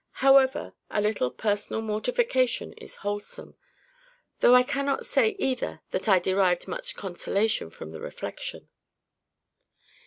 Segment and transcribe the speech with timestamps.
[0.25, 6.95] However, a little personal mortification is wholesome—though I cannot say either that I derived much
[6.95, 8.69] consolation from the reflection.